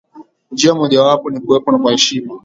[0.51, 2.33] Njia mojawapo ni kuwepo kwa heshima